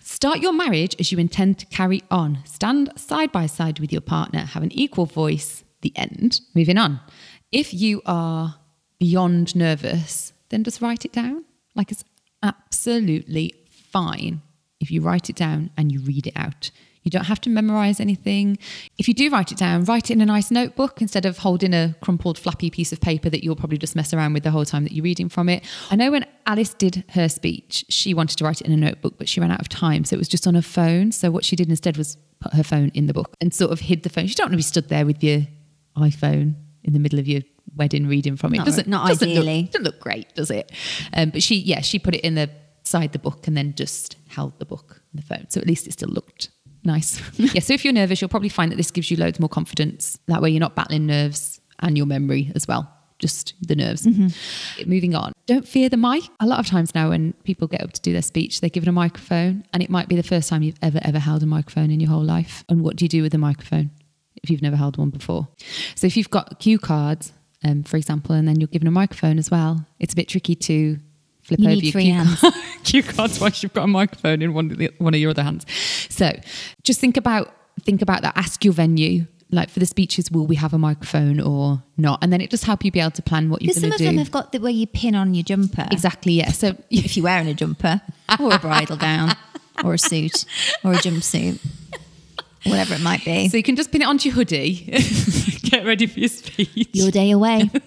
[0.00, 2.40] Start your marriage as you intend to carry on.
[2.44, 4.40] Stand side by side with your partner.
[4.40, 5.64] Have an equal voice.
[5.80, 6.40] The end.
[6.54, 7.00] Moving on.
[7.52, 8.56] If you are
[8.98, 11.44] beyond nervous, then just write it down.
[11.74, 12.04] Like it's
[12.42, 13.54] absolutely
[13.92, 14.42] fine
[14.80, 16.70] if you write it down and you read it out.
[17.02, 18.58] You don't have to memorize anything.
[18.98, 21.72] If you do write it down, write it in a nice notebook instead of holding
[21.72, 24.66] a crumpled, flappy piece of paper that you'll probably just mess around with the whole
[24.66, 25.64] time that you're reading from it.
[25.90, 29.14] I know when Alice did her speech, she wanted to write it in a notebook,
[29.16, 30.04] but she ran out of time.
[30.04, 31.12] So it was just on her phone.
[31.12, 33.80] So what she did instead was put her phone in the book and sort of
[33.80, 34.26] hid the phone.
[34.26, 35.42] You don't want to be stood there with your
[35.96, 36.56] iPhone
[36.88, 37.42] in the middle of your
[37.76, 38.58] wedding reading from it.
[38.58, 39.62] Not- doesn't not doesn't ideally.
[39.62, 40.72] Look, doesn't look great, does it?
[41.12, 42.50] Um, but she, yeah, she put it in the
[42.82, 45.46] side the book and then just held the book and the phone.
[45.50, 46.48] So at least it still looked
[46.84, 47.20] nice.
[47.38, 47.60] yeah.
[47.60, 50.18] So if you're nervous, you'll probably find that this gives you loads more confidence.
[50.26, 52.90] That way, you're not battling nerves and your memory as well.
[53.18, 54.06] Just the nerves.
[54.86, 55.32] Moving on.
[55.46, 56.22] Don't fear the mic.
[56.38, 58.88] A lot of times now, when people get up to do their speech, they're given
[58.88, 61.90] a microphone, and it might be the first time you've ever, ever held a microphone
[61.90, 62.64] in your whole life.
[62.68, 63.90] And what do you do with a microphone
[64.42, 65.48] if you've never held one before?
[65.94, 67.32] So if you've got cue cards,
[67.64, 70.54] um, for example, and then you're given a microphone as well, it's a bit tricky
[70.54, 70.98] to
[71.42, 74.70] flip You over your cue, card- cue cards once you've got a microphone in one
[74.70, 75.66] of, the, one of your other hands.
[76.08, 76.32] So
[76.84, 78.36] just think about think about that.
[78.36, 79.26] Ask your venue.
[79.50, 82.22] Like for the speeches, will we have a microphone or not?
[82.22, 83.94] And then it just help you be able to plan what you're Because some going
[83.94, 85.86] of them have got the where you pin on your jumper.
[85.90, 86.34] Exactly.
[86.34, 86.52] Yeah.
[86.52, 88.02] So If you're wearing a jumper
[88.38, 89.34] or a bridal gown
[89.82, 90.44] or a suit
[90.84, 91.60] or a jumpsuit,
[92.64, 93.48] whatever it might be.
[93.48, 94.74] so you can just pin it onto your hoodie.
[95.62, 96.88] Get ready for your speech.
[96.92, 97.70] Your day away.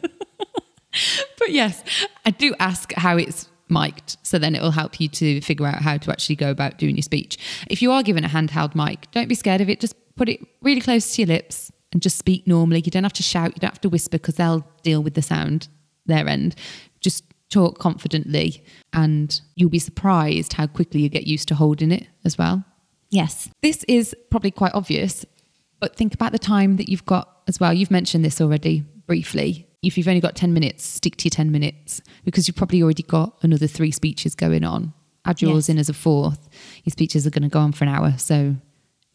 [1.38, 1.84] But yes,
[2.26, 5.82] I do ask how it's mic'd, so then it will help you to figure out
[5.82, 7.38] how to actually go about doing your speech.
[7.70, 9.80] If you are given a handheld mic, don't be scared of it.
[9.80, 12.82] Just put it really close to your lips and just speak normally.
[12.86, 15.22] You don't have to shout, you don't have to whisper because they'll deal with the
[15.22, 15.70] sound
[16.06, 16.56] their end.
[17.00, 22.08] Just talk confidently, and you'll be surprised how quickly you get used to holding it
[22.26, 22.64] as well.
[23.12, 23.50] Yes.
[23.62, 25.26] This is probably quite obvious,
[25.80, 27.74] but think about the time that you've got as well.
[27.74, 29.68] You've mentioned this already briefly.
[29.84, 33.04] If you've only got 10 minutes, stick to your 10 minutes because you've probably already
[33.04, 34.94] got another three speeches going on.
[35.26, 35.70] Add yours Yes.
[35.70, 36.50] in as a fourth.
[36.84, 38.18] Your speeches are going to go on for an hour.
[38.18, 38.56] So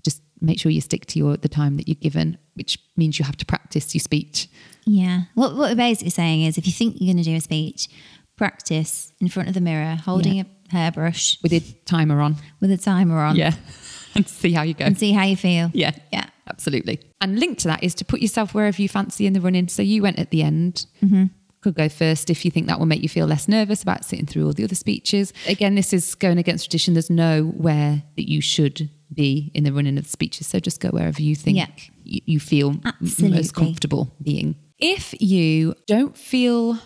[0.04, 3.24] just make sure you stick to your the time that you're given, which means you
[3.24, 4.48] have to practice your speech.
[4.85, 5.22] Yeah.
[5.35, 7.88] What, what we're basically saying is if you think you're going to do a speech,
[8.37, 10.42] practice in front of the mirror, holding Yeah.
[10.42, 12.37] a hairbrush with a timer on.
[12.61, 13.55] with a timer on Yeah.
[14.14, 14.85] and see how you go.
[14.85, 15.70] and see how you feel.
[15.74, 15.92] Yeah.
[16.12, 16.26] Yeah.
[16.48, 17.00] Absolutely.
[17.20, 19.66] And linked to that is to put yourself wherever you fancy in the running.
[19.68, 20.87] So you went at the end.
[21.02, 21.24] Mm-hmm.
[21.61, 24.26] Could go first if you think that will make you feel less nervous about sitting
[24.26, 25.33] through all the other speeches.
[25.48, 26.94] Again, this is going against tradition.
[26.94, 30.46] There's no where that you should be in the running of the speeches.
[30.46, 31.66] So just go wherever you think Yeah.
[32.05, 33.38] you, you feel Absolutely.
[33.38, 34.55] most comfortable being.
[34.79, 36.79] If you don't feel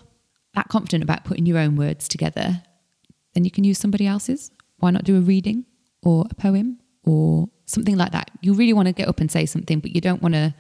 [0.55, 2.63] that confident about putting your own words together,
[3.35, 4.51] then you can use somebody else's.
[4.79, 5.65] Why not do a reading
[6.03, 8.31] or a poem or something like that?
[8.41, 10.55] You really want to get up and say something, but you don't want to.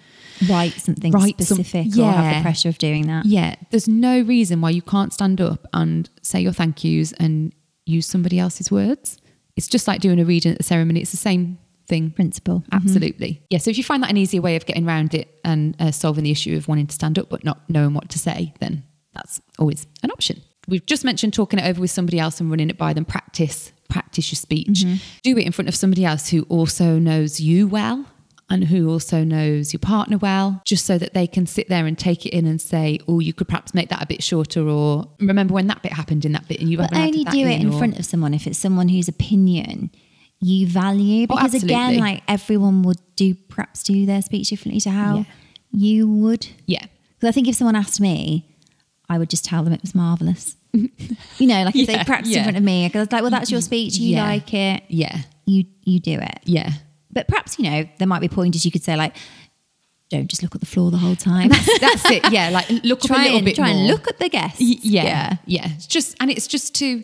[0.48, 2.38] Write something Write some- specific or have yeah.
[2.38, 3.26] the pressure of doing that.
[3.26, 7.52] Yeah, there's no reason why you can't stand up and say your thank yous and
[7.84, 9.18] use somebody else's words.
[9.56, 11.00] It's just like doing a reading at the ceremony.
[11.00, 12.12] It's the same thing.
[12.12, 12.64] Principle.
[12.72, 13.42] Absolutely.
[13.50, 13.58] Yeah.
[13.58, 16.24] So if you find that an easier way of getting around it and uh, solving
[16.24, 19.42] the issue of wanting to stand up but not knowing what to say, then that's
[19.58, 20.40] always an option.
[20.70, 23.04] We've just mentioned talking it over with somebody else and running it by them.
[23.04, 24.84] Practice, practice your speech.
[24.84, 24.94] Mm-hmm.
[25.22, 28.06] Do it in front of somebody else who also knows you well
[28.48, 31.96] and who also knows your partner well, just so that they can sit there and
[31.98, 35.08] take it in and say, oh, you could perhaps make that a bit shorter, or
[35.20, 37.60] remember when that bit happened in that bit and you But only that do it
[37.60, 39.90] in or- front of someone if it's someone whose opinion
[40.40, 41.26] you value.
[41.30, 45.24] Oh, Because again, like everyone would do perhaps do their speech differently to how Yeah.
[45.72, 46.48] you would.
[46.66, 46.86] Yeah.
[47.18, 48.48] Because I think if someone asked me,
[49.10, 50.56] I would just tell them it was marvelous.
[50.72, 50.88] you
[51.40, 52.38] know, like if Yeah, they practiced yeah.
[52.38, 53.98] in front of me, I was like, well, that's your speech.
[53.98, 54.22] You Yeah.
[54.24, 54.84] like it.
[54.88, 55.18] Yeah.
[55.46, 56.38] You you do it.
[56.44, 56.70] Yeah.
[57.10, 59.16] But perhaps you know there might be pointers you could say like,
[60.10, 61.48] don't just look at the floor the whole time.
[61.48, 62.30] That's it.
[62.32, 62.50] Yeah.
[62.50, 64.60] Like look up a little and bit try and look at the guests.
[64.60, 67.02] Y- yeah, yeah, It's just and it's just to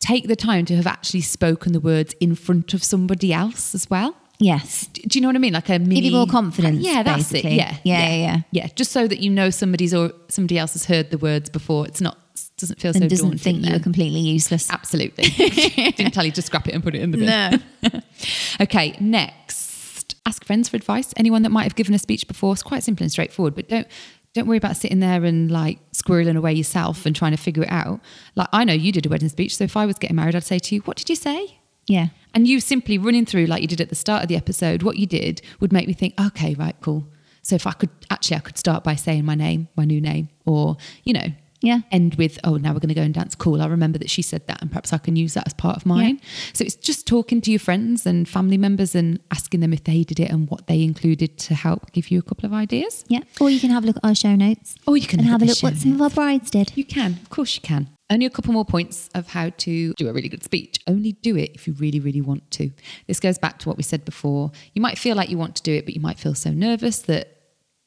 [0.00, 3.90] take the time to have actually spoken the words in front of somebody else as
[3.90, 4.14] well.
[4.40, 4.86] Yes.
[4.86, 5.52] Do you know what I mean?
[5.52, 7.54] Like a mini, you more confidence, Yeah, that's basically.
[7.54, 7.56] it.
[7.56, 11.10] Yeah, Yeah, yeah, yeah, Just so that you know somebody's or somebody else has heard
[11.10, 11.86] the words before.
[11.86, 12.18] It's not
[12.56, 14.70] doesn't feel And so doesn't daunting think you were completely useless.
[14.70, 15.24] Absolutely.
[15.92, 17.26] Didn't tell you to scrap it and put it in the bin.
[17.26, 18.00] No.
[18.60, 20.16] okay, next.
[20.26, 21.14] Ask friends for advice.
[21.16, 22.52] Anyone that might have given a speech before.
[22.52, 23.86] It's quite simple and straightforward, but don't
[24.34, 27.70] don't worry about sitting there and like squirreling away yourself and trying to figure it
[27.70, 28.00] out.
[28.34, 30.44] Like I know you did a wedding speech, so if I was getting married, I'd
[30.44, 32.08] say to you, "What did you say?" Yeah.
[32.38, 34.96] And you simply running through like you did at the start of the episode, what
[34.96, 37.04] you did would make me think, okay, right, cool.
[37.42, 40.28] So if I could actually, I could start by saying my name, my new name,
[40.46, 41.80] or you know, Yeah.
[41.90, 43.34] end with, oh, now we're going to go and dance.
[43.34, 43.60] Cool.
[43.60, 45.84] I remember that she said that, and perhaps I can use that as part of
[45.84, 46.20] mine.
[46.52, 50.04] So it's just talking to your friends and family members and asking them if they
[50.04, 53.04] did it and what they included to help give you a couple of ideas.
[53.08, 53.22] Yeah.
[53.40, 54.76] Or you can have a look at our show notes.
[54.86, 56.70] Or you can and have a look what some of our brides did.
[56.76, 57.88] You can, of course, you can.
[58.10, 60.80] Only a couple more points of how to do a really good speech.
[60.86, 62.70] Only do it if you really, really want to.
[63.06, 64.50] This goes back to what we said before.
[64.72, 67.00] You might feel like you want to do it, but you might feel so nervous
[67.00, 67.36] that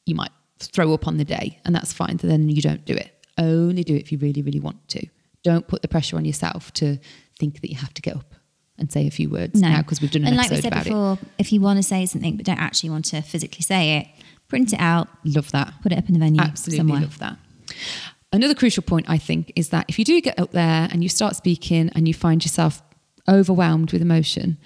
[0.06, 0.30] you might
[0.60, 2.18] throw up on the day, and that's fine.
[2.18, 3.10] Then you don't do it.
[3.36, 5.04] Only do it if you really, really want to.
[5.42, 6.98] Don't put the pressure on yourself to
[7.38, 8.34] think that you have to get up
[8.78, 9.68] and say a few words No.
[9.68, 12.06] now because we've done an and like we said before, if you want to say
[12.06, 14.06] something but don't actually want to physically say it,
[14.48, 15.08] print it out.
[15.24, 15.74] Love that.
[15.82, 17.00] put it up in the venue Absolutely somewhere.
[17.00, 17.38] love that.
[18.32, 21.08] Another crucial point, I think, is that if you do get up there and you
[21.08, 22.82] start speaking and you find yourself
[23.28, 24.56] overwhelmed with emotion,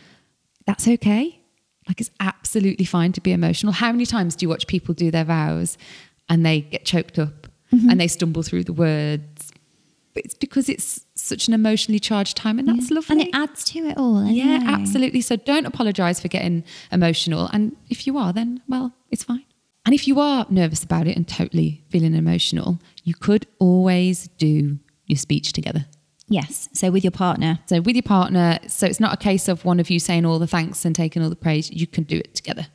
[0.67, 1.41] that's okay.
[1.89, 3.73] Like it's absolutely fine to be emotional.
[3.73, 5.79] How many times do you watch people do their vows
[6.29, 7.91] and they get choked up Mm-hmm.
[7.91, 9.51] and they stumble through the words?
[10.15, 12.95] But it's because it's such an emotionally charged time and that's Yeah.
[12.95, 13.13] lovely.
[13.13, 14.25] And it adds to it all.
[14.25, 14.73] Yeah, anyway.
[14.73, 15.21] absolutely.
[15.21, 17.49] So don't apologize for getting emotional.
[17.53, 19.43] And if you are, then, well, it's fine.
[19.85, 24.79] And if you are nervous about it and totally feeling emotional, you could always do
[25.07, 25.87] your speech together.
[26.29, 26.69] Yes.
[26.73, 27.61] So with your partner.
[27.67, 30.41] So with your partner, so it's not a case of one of you saying all
[30.41, 31.71] the thanks and taking all the praise.
[31.71, 32.67] You can do it together,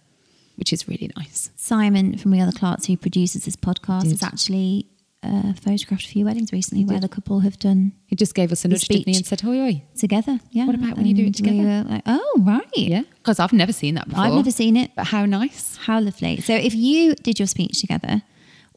[0.55, 1.49] which is really nice.
[1.57, 4.11] Simon from We Are the Clarks, who produces this podcast, Did.
[4.11, 4.87] has actually
[5.21, 8.63] uh, photographed a few weddings recently where the couple have done He just gave us
[8.63, 10.39] a nudge, didn't he, and said, "Hoi, hoi." together.
[10.51, 10.65] Yeah.
[10.65, 11.57] What about when you do it together?
[11.57, 12.63] We like, oh, right.
[12.73, 14.23] Yeah, because I've never seen that before.
[14.23, 14.91] I've never seen it.
[14.95, 15.75] But how nice.
[15.75, 16.39] How lovely.
[16.39, 18.23] So if you did your speech together,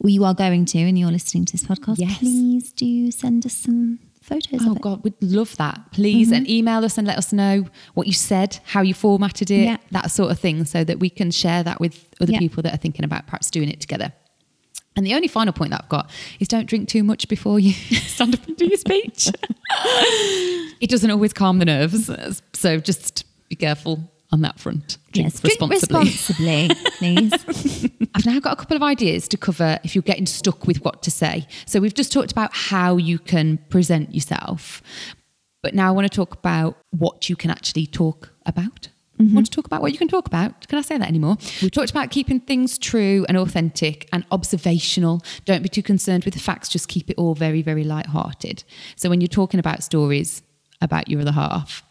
[0.03, 2.19] you are going to and you're listening to this podcast, Yes.
[2.19, 4.83] please do send us some photos Oh of it.
[4.83, 5.81] God, we'd love that.
[5.93, 6.37] Please, mm-hmm.
[6.37, 9.77] and email us and let us know what you said, how you formatted it, Yeah.
[9.93, 12.39] that sort of thing, so that we can share that with other Yeah.
[12.39, 14.13] people that are thinking about perhaps doing it together.
[14.97, 17.73] And the only final point that I've got is don't drink too much before you
[18.07, 19.29] stand up and do your speech.
[20.81, 22.11] it doesn't always calm the nerves,
[22.53, 24.99] so just be careful on that front.
[25.13, 26.69] Drink Yes, drink responsibly,
[26.99, 27.89] please.
[28.15, 31.03] I've now got a couple of ideas to cover if you're getting stuck with what
[31.05, 31.47] to say.
[31.65, 34.83] So we've just talked about how you can present yourself,
[35.63, 38.89] but now I want to talk about what you can actually talk about.
[39.19, 40.67] I want to talk about what you can talk about.
[40.67, 41.37] Can I say that anymore?
[41.63, 45.23] We've talked about keeping things true and authentic and observational.
[45.45, 48.65] Don't be too concerned with the facts, just keep it all very, very light-hearted.
[48.97, 50.43] So when you're talking about stories
[50.81, 51.85] about your other half,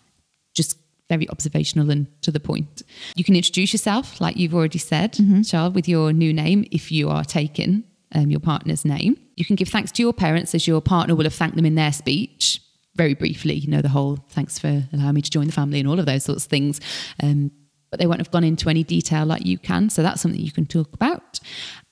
[0.53, 0.77] just
[1.13, 2.83] very observational and to the point.
[3.15, 7.09] You can introduce yourself, like you've already said, Charles, with your new name if you
[7.09, 7.83] are taking
[8.15, 9.17] um, your partner's name.
[9.35, 11.75] You can give thanks to your parents as your partner will have thanked them in
[11.75, 12.61] their speech.
[12.95, 15.89] Very briefly, you know, the whole thanks for allowing me to join the family and
[15.89, 16.79] all of those sorts of things.
[17.21, 17.51] Um,
[17.89, 19.89] but they won't have gone into any detail like you can.
[19.89, 21.39] So that's something you can talk about.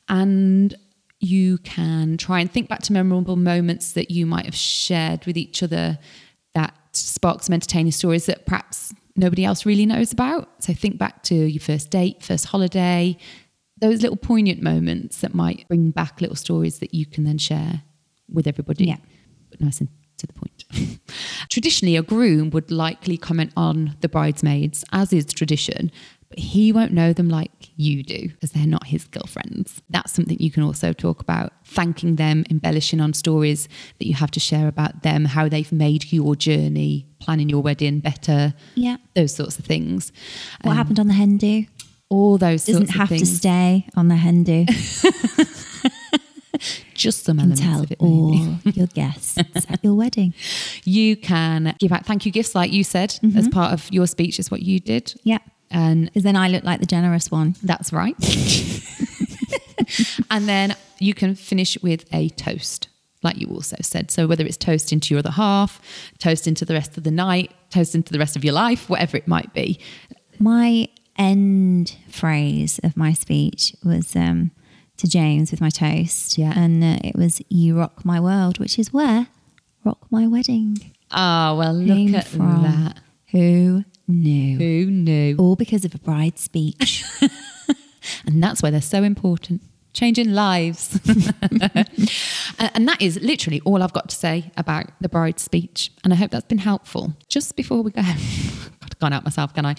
[0.10, 0.76] And
[1.20, 5.38] you can try and think back to memorable moments that you might have shared with
[5.38, 6.00] each other
[6.54, 10.50] that spark some entertaining stories that perhaps nobody else really knows about.
[10.64, 13.18] So think back to your first date, first holiday,
[13.80, 17.84] those little poignant moments that might bring back little stories that you can then share
[18.30, 18.86] with everybody.
[18.86, 18.98] Yeah.
[19.50, 19.90] But nice and
[20.22, 20.64] to the point.
[21.50, 25.92] Traditionally, a groom would likely comment on the bridesmaids, as is tradition,
[26.32, 29.82] but he won't know them like you do because they're not his girlfriends.
[29.90, 33.68] That's something you can also talk about, thanking them, embellishing on stories
[34.00, 38.00] that you have to share about them, how they've made your journey, planning your wedding
[38.00, 38.96] better, yeah.
[39.14, 40.14] those sorts of things.
[40.62, 41.66] What Um, happened on the hen do?
[42.08, 44.66] All those sorts Doesn't have to stay on the hen do.
[46.94, 47.98] Just some elements tell of it.
[48.00, 50.34] all your guests at your wedding.
[50.86, 54.38] You can give out thank you gifts, like you said, as part of your speech,
[54.40, 55.20] is what you did.
[55.24, 55.40] Yeah.
[55.72, 57.56] And Because then I look like the generous one.
[57.64, 58.16] that's right.
[60.30, 62.88] and then you can finish with a toast,
[63.24, 64.12] like you also said.
[64.12, 65.82] So whether it's toast into your other half,
[66.20, 69.18] toast into the rest of the night, toast into the rest of your life, whatever
[69.18, 69.80] it might be.
[70.40, 74.52] My end phrase of my speech was um,
[74.98, 76.38] to James with my toast.
[76.38, 76.54] Yeah.
[76.56, 79.28] And uh, it was, You rock my world, which is where
[79.84, 80.78] Rock My Wedding
[81.12, 82.64] Ah, well, came look at from.
[82.64, 82.98] that.
[83.32, 84.58] Who knew?
[84.58, 85.36] Who knew?
[85.38, 87.04] All because of a bride's speech.
[88.26, 89.62] And that's why they're so important.
[89.94, 91.00] Changing lives.
[91.44, 95.92] and that is literally all I've got to say about the bride's speech.
[96.04, 97.14] And I hope that's been helpful.
[97.28, 99.76] Just before we go, I've gone out myself, can I?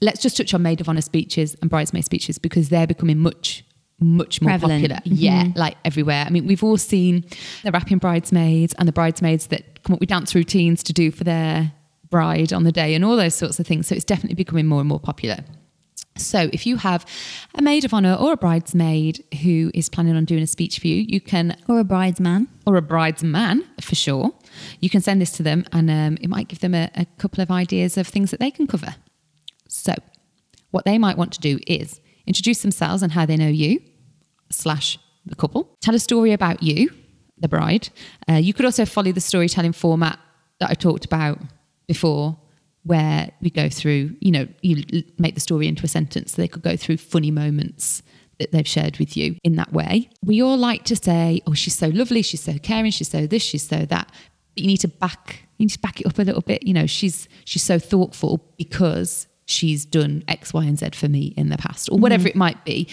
[0.00, 3.64] Let's just touch on maid of honour speeches and bridesmaid speeches because they're becoming much,
[4.00, 4.82] much more Prevalent.
[4.82, 5.00] popular.
[5.04, 5.58] Yeah, mm-hmm.
[5.58, 6.24] like everywhere.
[6.26, 7.24] I mean, we've all seen
[7.62, 11.24] the rapping bridesmaids and the bridesmaids that come up with dance routines to do for
[11.24, 11.72] their
[12.12, 13.88] bride on the day and all those sorts of things.
[13.88, 15.38] So it's definitely becoming more and more popular.
[16.14, 17.06] So, if you have
[17.54, 20.86] a maid of honor or a bridesmaid who is planning on doing a speech for
[20.86, 22.48] you, you can, Or a bridesman.
[22.66, 24.30] or a bridesman for sure,
[24.80, 27.42] you can send this to them and um, it might give them a, a couple
[27.42, 28.94] of ideas of things that they can cover.
[29.68, 29.94] So,
[30.70, 33.80] what they might want to do is introduce themselves and how they know you,
[34.50, 36.90] slash the couple, tell a story about you,
[37.38, 37.88] the bride.
[38.28, 40.18] Uh, you could also follow the storytelling format
[40.60, 41.38] that I talked about
[41.92, 42.38] before,
[42.84, 46.32] where we go through, you know, you make the story into a sentence.
[46.32, 48.02] So they could go through funny moments
[48.38, 50.10] that they've shared with you in that way.
[50.24, 53.42] We all like to say, "Oh, she's so lovely, she's so caring, she's so this,
[53.42, 54.08] she's so that."
[54.54, 56.66] But you need to back, you need to back it up a little bit.
[56.66, 61.34] You know, she's she's so thoughtful because she's done X, Y, and Z for me
[61.36, 62.28] in the past, or whatever mm-hmm.
[62.28, 62.88] it might be.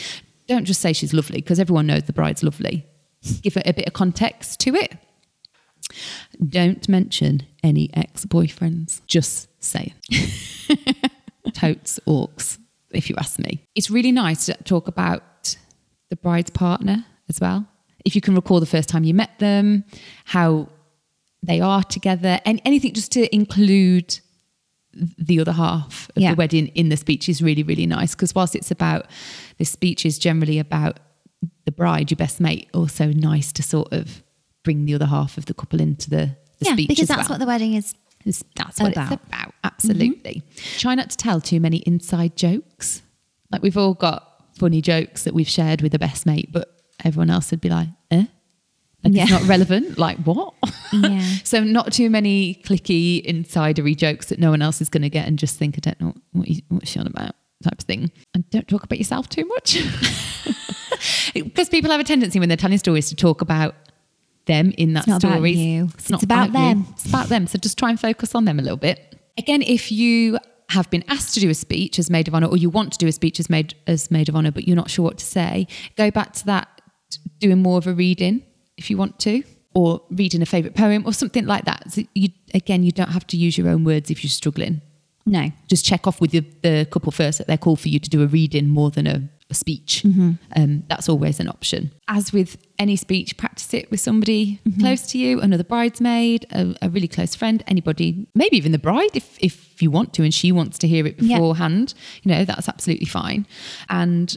[0.48, 2.86] Don't just say she's lovely because everyone knows the bride's lovely.
[3.42, 4.94] Give it a bit of context to it.
[6.48, 9.02] Don't mention any ex boyfriends.
[9.08, 9.94] Just say.
[11.54, 12.58] Totes, orcs,
[12.92, 13.64] if you ask me.
[13.76, 15.56] It's really nice to talk about
[16.10, 17.66] the bride's partner as well.
[18.06, 19.84] If you can recall the first time you met them,
[20.26, 20.70] how
[21.44, 24.20] they are together, and anything just to include
[24.94, 26.32] the other half of Yeah.
[26.32, 28.16] the wedding in the speech is really, really nice.
[28.16, 29.08] Because whilst it's about,
[29.58, 31.00] this speech is generally about
[31.66, 34.24] the bride, your best mate, also nice to sort of
[34.64, 37.36] bring the other half of the couple into the, the yeah, speech because that's well.
[37.36, 37.94] what the wedding is.
[38.26, 39.14] It's- that's what about.
[39.14, 39.54] it's about.
[39.64, 40.44] Absolutely.
[40.78, 43.02] Try not to tell too many inside jokes.
[43.52, 44.26] Like we've all got
[44.58, 47.88] funny jokes that we've shared with the best mate, but everyone else would be like,
[48.12, 48.26] eh?
[49.04, 49.98] Like it's not relevant.
[49.98, 50.54] Like what?
[50.92, 51.22] Yeah.
[51.46, 55.26] so not too many clicky insidery jokes that no one else is going to get
[55.26, 58.12] and just think I don't know what you, what's she on about type of thing.
[58.34, 59.78] And don't talk about yourself too much.
[61.34, 63.76] because people have a tendency when they're telling stories to talk about
[64.50, 65.52] them in that It's not about story.
[65.54, 65.86] you.
[65.86, 66.54] It's, It's not about you.
[66.54, 66.86] them.
[66.92, 67.48] It's about them.
[67.48, 69.16] So just try and focus on them a little bit.
[69.38, 70.38] Again, if you
[70.70, 72.98] have been asked to do a speech as maid of honor, or you want to
[73.00, 75.26] do a speech as maid as maid of honor, but you're not sure what to
[75.26, 76.68] say, go back to that,
[77.40, 78.44] doing more of a reading
[78.78, 79.42] if you want to,
[79.74, 81.92] or reading a favorite poem or something like that.
[81.92, 84.82] So you again, you don't have to use your own words if you're struggling.
[85.26, 85.52] No.
[85.68, 88.22] Just check off with the, the couple first that they're called for you to do
[88.24, 90.04] a reading more than a, speech.
[90.56, 91.92] Um, that's always an option.
[92.08, 96.90] As with any speech, practice it with somebody close to you, another bridesmaid, a, a
[96.90, 100.52] really close friend, anybody, maybe even the bride if, if you want to and she
[100.52, 101.38] wants to hear it Yeah.
[101.38, 101.94] beforehand.
[102.24, 103.46] You know, that's absolutely fine.
[103.90, 104.36] And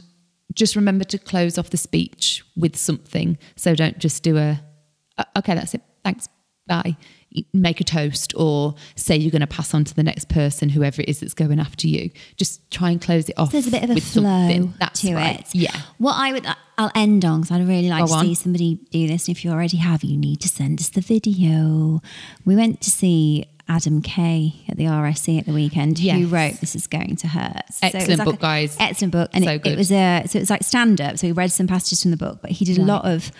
[0.53, 3.37] just remember to close off the speech with something.
[3.55, 4.61] So don't just do a,
[5.17, 6.27] "Uh, okay, that's it, thanks,
[6.67, 6.95] bye.
[7.53, 11.01] Make a toast or say you're going to pass on to the next person, whoever
[11.01, 12.11] it is that's going after you.
[12.37, 13.51] Just try and close it off.
[13.51, 14.69] There's a bit of a flow.
[14.79, 15.39] That's to right.
[15.39, 15.55] it.
[15.55, 15.75] Yeah.
[15.97, 16.45] What I would,
[16.77, 18.25] I'll end on because I'd really like Go to on.
[18.25, 19.27] see somebody do this.
[19.27, 22.01] And if you already have, you need to send us the video.
[22.45, 26.75] We went to see Adam Kay at the RSC at the weekend, who wrote "This
[26.75, 28.75] Is Going to Hurt." So Excellent like book, a- guys.
[28.79, 29.71] Excellent book, and So it, good.
[29.71, 31.17] it was a so it was like stand up.
[31.17, 33.31] So he read some passages from the book, but he did a lot of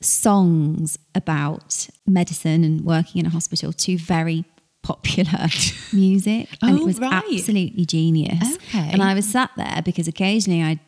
[0.00, 4.44] songs about medicine and working in a hospital to very
[4.82, 5.48] popular
[5.92, 7.12] music and Oh, it was right.
[7.12, 8.88] absolutely genius Okay.
[8.92, 10.78] and i was sat there because occasionally i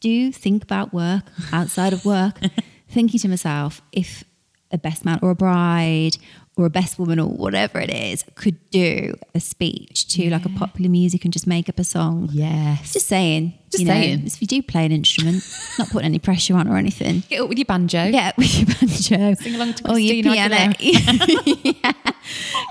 [0.00, 2.38] do think about work outside of work
[2.88, 4.24] thinking to myself if
[4.72, 6.16] a best man or a bride
[6.60, 10.48] or a best woman or whatever it is could do a speech to like a
[10.50, 12.92] popular music and just make up a song Yes.
[12.92, 14.26] just saying Just you know, saying.
[14.26, 15.42] if you do play an instrument
[15.78, 18.04] not putting any pressure on or anything Get up with your banjo.
[18.04, 19.34] yeah, with your banjo.
[19.42, 20.74] Sing along to or your Christina piano.
[21.82, 21.92] Yeah.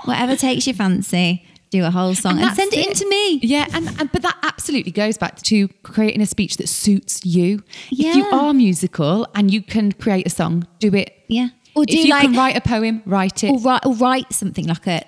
[0.04, 3.38] Whatever takes your fancy, do a whole song and, that's send it, in to me.
[3.42, 7.62] Yeah, and, and but that absolutely goes back to creating a speech that suits you.
[7.90, 11.12] If you are musical and you can create a song, do it.
[11.28, 11.48] Yeah.
[11.74, 13.50] Or do if you like can write a poem, write it.
[13.50, 15.02] or write or write something like a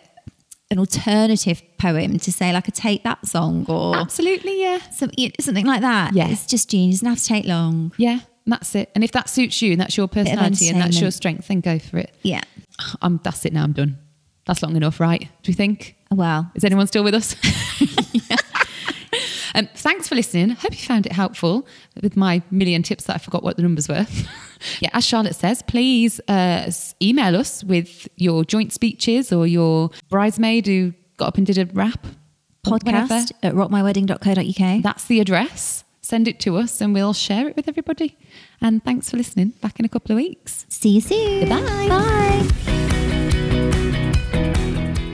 [0.70, 4.79] an alternative poem to say like a Take That song or Absolutely, yeah.
[4.90, 6.14] some, something like that.
[6.14, 6.29] Yeah.
[6.29, 6.96] It's just genius.
[6.96, 7.92] It doesn't have to take long.
[7.98, 8.90] Yeah, that's it.
[8.94, 11.79] And if that suits you and that's your personality and that's your strength, then go
[11.79, 12.14] for it.
[12.22, 12.40] Yeah.
[13.03, 13.98] I'm that's it now, I'm done.
[14.46, 15.20] That's long enough, right?
[15.42, 15.94] Do you think?
[16.11, 17.37] Well, Is anyone still with us?
[19.54, 20.50] um, thanks for listening.
[20.50, 21.66] Hope you found it helpful
[22.02, 24.06] with my million tips that I forgot what the numbers were.
[24.80, 30.66] yeah, as Charlotte says, please uh, email us with your joint speeches or your bridesmaid
[30.66, 32.06] who got up and did a rap
[32.64, 34.82] podcast at rockmywedding.co.uk.
[34.82, 35.84] That's the address.
[36.00, 38.16] Send it to us and we'll share it with everybody.
[38.60, 39.50] And thanks for listening.
[39.60, 40.66] Back in a couple of weeks.
[40.68, 41.48] See you soon.
[41.48, 41.88] Goodbye.
[41.88, 42.88] Bye.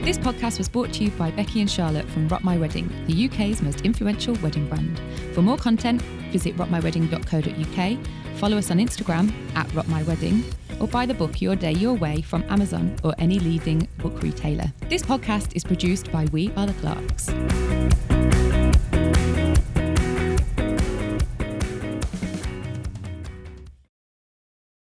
[0.01, 3.25] This podcast was brought to you by Becky and Charlotte from Rock My Wedding, the
[3.25, 4.99] UK's most influential wedding brand.
[5.33, 10.43] For more content, visit rockmywedding.co.uk, follow us on Instagram at rockmywedding,
[10.79, 14.71] or buy the book Your Day Your Way from Amazon or any leading book retailer.
[14.87, 17.29] This podcast is produced by We Are the Clarks.